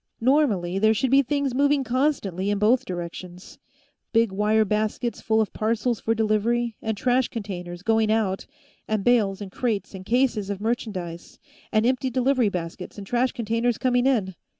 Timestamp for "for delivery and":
5.99-6.97